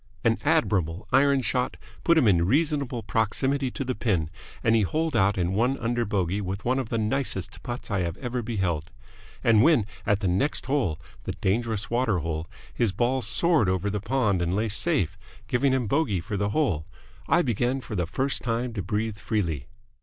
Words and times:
An 0.23 0.39
admirable 0.43 1.07
iron 1.11 1.43
shot 1.43 1.77
put 2.03 2.17
him 2.17 2.27
in 2.27 2.43
reasonable 2.47 3.03
proximity 3.03 3.69
to 3.69 3.83
the 3.85 3.93
pin, 3.93 4.31
and 4.63 4.75
he 4.75 4.81
holed 4.81 5.15
out 5.15 5.37
in 5.37 5.53
one 5.53 5.77
under 5.77 6.05
bogey 6.05 6.41
with 6.41 6.65
one 6.65 6.79
of 6.79 6.89
the 6.89 6.97
nicest 6.97 7.61
putts 7.61 7.91
I 7.91 7.99
have 7.99 8.17
ever 8.17 8.41
beheld. 8.41 8.89
And 9.43 9.61
when 9.61 9.85
at 10.03 10.21
the 10.21 10.27
next 10.27 10.65
hole, 10.65 10.99
the 11.25 11.33
dangerous 11.33 11.91
water 11.91 12.17
hole, 12.17 12.47
his 12.73 12.91
ball 12.91 13.21
soared 13.21 13.69
over 13.69 13.91
the 13.91 14.01
pond 14.01 14.41
and 14.41 14.55
lay 14.55 14.69
safe, 14.69 15.19
giving 15.47 15.71
him 15.71 15.85
bogey 15.85 16.19
for 16.19 16.35
the 16.35 16.49
hole, 16.49 16.87
I 17.27 17.43
began 17.43 17.79
for 17.79 17.95
the 17.95 18.07
first 18.07 18.41
time 18.41 18.73
to 18.73 18.81
breathe 18.81 19.17
freely. 19.19 19.67